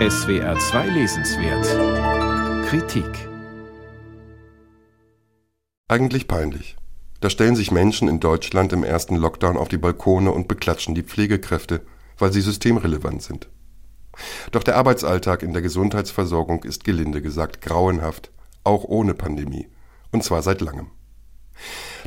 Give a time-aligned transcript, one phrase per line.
[0.00, 3.28] SWR 2 Lesenswert Kritik
[5.86, 6.74] Eigentlich peinlich.
[7.20, 11.04] Da stellen sich Menschen in Deutschland im ersten Lockdown auf die Balkone und beklatschen die
[11.04, 11.82] Pflegekräfte,
[12.18, 13.48] weil sie systemrelevant sind.
[14.50, 18.32] Doch der Arbeitsalltag in der Gesundheitsversorgung ist gelinde gesagt grauenhaft,
[18.64, 19.68] auch ohne Pandemie,
[20.10, 20.90] und zwar seit langem.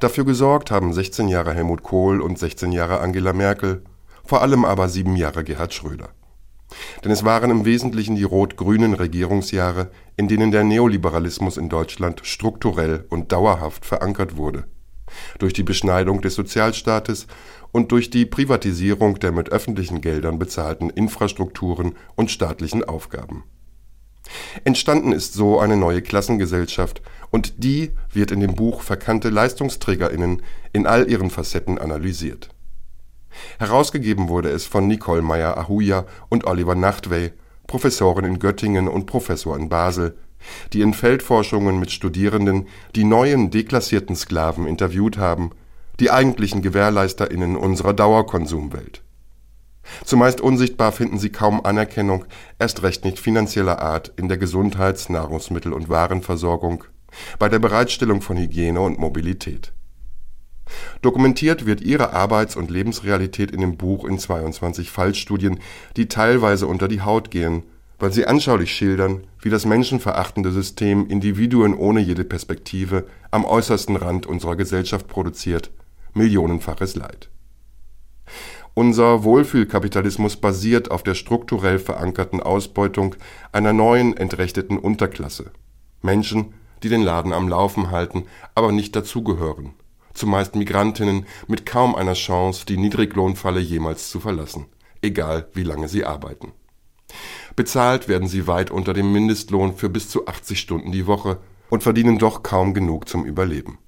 [0.00, 3.84] Dafür gesorgt haben 16 Jahre Helmut Kohl und 16 Jahre Angela Merkel,
[4.24, 6.08] vor allem aber sieben Jahre Gerhard Schröder.
[7.02, 13.06] Denn es waren im Wesentlichen die rot-grünen Regierungsjahre, in denen der Neoliberalismus in Deutschland strukturell
[13.08, 14.64] und dauerhaft verankert wurde.
[15.38, 17.26] Durch die Beschneidung des Sozialstaates
[17.72, 23.44] und durch die Privatisierung der mit öffentlichen Geldern bezahlten Infrastrukturen und staatlichen Aufgaben.
[24.64, 30.42] Entstanden ist so eine neue Klassengesellschaft, und die wird in dem Buch Verkannte Leistungsträgerinnen
[30.72, 32.53] in all ihren Facetten analysiert.
[33.58, 37.32] Herausgegeben wurde es von Nicole Meyer-Ahuja und Oliver Nachtwey,
[37.66, 40.16] Professorin in Göttingen und Professor in Basel,
[40.72, 45.50] die in Feldforschungen mit Studierenden die neuen deklassierten Sklaven interviewt haben,
[46.00, 49.02] die eigentlichen GewährleisterInnen unserer Dauerkonsumwelt.
[50.04, 52.24] Zumeist unsichtbar finden sie kaum Anerkennung,
[52.58, 56.84] erst recht nicht finanzieller Art, in der Gesundheits-, Nahrungsmittel- und Warenversorgung,
[57.38, 59.72] bei der Bereitstellung von Hygiene und Mobilität.
[61.04, 65.60] Dokumentiert wird ihre Arbeits und Lebensrealität in dem Buch in 22 Fallstudien,
[65.98, 67.62] die teilweise unter die Haut gehen,
[67.98, 74.24] weil sie anschaulich schildern, wie das menschenverachtende System Individuen ohne jede Perspektive am äußersten Rand
[74.24, 75.70] unserer Gesellschaft produziert,
[76.14, 77.28] millionenfaches Leid.
[78.72, 83.14] Unser Wohlfühlkapitalismus basiert auf der strukturell verankerten Ausbeutung
[83.52, 85.50] einer neuen entrechteten Unterklasse.
[86.00, 89.74] Menschen, die den Laden am Laufen halten, aber nicht dazugehören
[90.14, 94.66] zumeist Migrantinnen mit kaum einer Chance, die Niedriglohnfalle jemals zu verlassen,
[95.02, 96.52] egal wie lange sie arbeiten.
[97.56, 101.38] Bezahlt werden sie weit unter dem Mindestlohn für bis zu 80 Stunden die Woche
[101.70, 103.78] und verdienen doch kaum genug zum Überleben.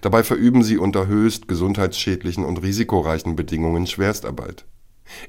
[0.00, 4.64] Dabei verüben sie unter höchst gesundheitsschädlichen und risikoreichen Bedingungen Schwerstarbeit.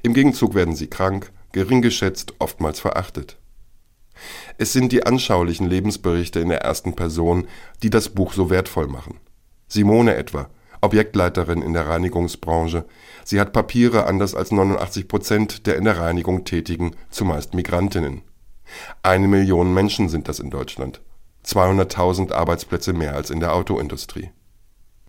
[0.02, 3.38] Im Gegenzug werden sie krank, gering geschätzt, oftmals verachtet.
[4.58, 7.48] Es sind die anschaulichen Lebensberichte in der ersten Person,
[7.82, 9.18] die das Buch so wertvoll machen.
[9.74, 10.48] Simone etwa,
[10.82, 12.84] Objektleiterin in der Reinigungsbranche.
[13.24, 18.22] Sie hat Papiere anders als 89 Prozent der in der Reinigung Tätigen, zumeist Migrantinnen.
[19.02, 21.02] Eine Million Menschen sind das in Deutschland.
[21.44, 24.30] 200.000 Arbeitsplätze mehr als in der Autoindustrie.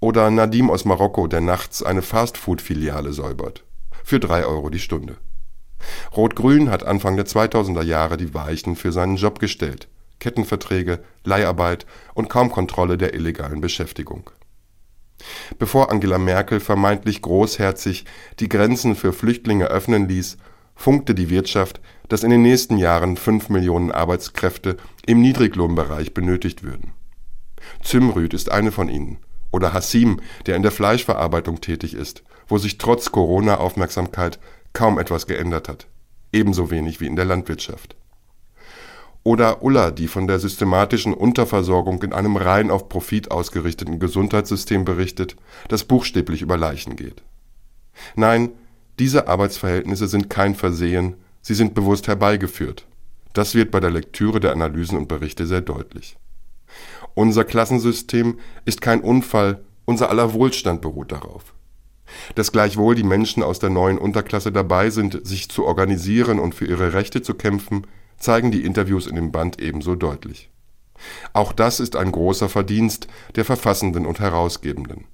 [0.01, 3.63] Oder Nadim aus Marokko, der nachts eine Fastfood-Filiale säubert.
[4.03, 5.17] Für drei Euro die Stunde.
[6.17, 9.89] Rot-Grün hat Anfang der 2000er Jahre die Weichen für seinen Job gestellt.
[10.19, 14.31] Kettenverträge, Leiharbeit und kaum Kontrolle der illegalen Beschäftigung.
[15.57, 18.05] Bevor Angela Merkel vermeintlich großherzig
[18.39, 20.37] die Grenzen für Flüchtlinge öffnen ließ,
[20.75, 26.93] funkte die Wirtschaft, dass in den nächsten Jahren fünf Millionen Arbeitskräfte im Niedriglohnbereich benötigt würden.
[27.81, 29.17] Zymrüt ist eine von ihnen.
[29.51, 34.39] Oder Hassim, der in der Fleischverarbeitung tätig ist, wo sich trotz Corona-Aufmerksamkeit
[34.73, 35.87] kaum etwas geändert hat.
[36.33, 37.95] Ebenso wenig wie in der Landwirtschaft.
[39.25, 45.35] Oder Ulla, die von der systematischen Unterversorgung in einem rein auf Profit ausgerichteten Gesundheitssystem berichtet,
[45.67, 47.23] das buchstäblich über Leichen geht.
[48.15, 48.51] Nein,
[48.99, 52.85] diese Arbeitsverhältnisse sind kein Versehen, sie sind bewusst herbeigeführt.
[53.33, 56.17] Das wird bei der Lektüre der Analysen und Berichte sehr deutlich.
[57.15, 61.55] Unser Klassensystem ist kein Unfall, unser aller Wohlstand beruht darauf.
[62.35, 66.65] Dass gleichwohl die Menschen aus der neuen Unterklasse dabei sind, sich zu organisieren und für
[66.65, 67.87] ihre Rechte zu kämpfen,
[68.17, 70.49] zeigen die Interviews in dem Band ebenso deutlich.
[71.33, 75.05] Auch das ist ein großer Verdienst der Verfassenden und Herausgebenden.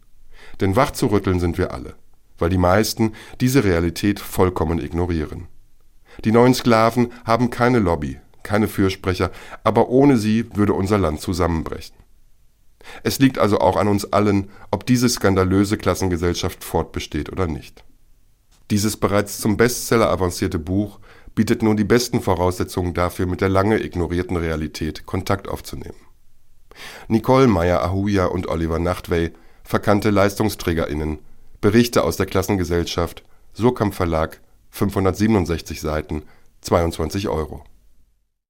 [0.59, 1.95] Denn wachzurütteln sind wir alle,
[2.37, 5.47] weil die meisten diese Realität vollkommen ignorieren.
[6.23, 9.31] Die neuen Sklaven haben keine Lobby, keine Fürsprecher,
[9.63, 11.95] aber ohne sie würde unser Land zusammenbrechen.
[13.03, 17.83] Es liegt also auch an uns allen, ob diese skandalöse Klassengesellschaft fortbesteht oder nicht.
[18.71, 20.99] Dieses bereits zum Bestseller avancierte Buch
[21.35, 25.99] bietet nun die besten Voraussetzungen dafür, mit der lange ignorierten Realität Kontakt aufzunehmen.
[27.07, 29.31] Nicole Meyer-Ahuja und Oliver Nachtwey,
[29.63, 31.19] verkannte LeistungsträgerInnen,
[31.59, 33.23] Berichte aus der Klassengesellschaft,
[33.53, 34.41] Surkamp Verlag,
[34.71, 36.23] 567 Seiten,
[36.61, 37.63] 22 Euro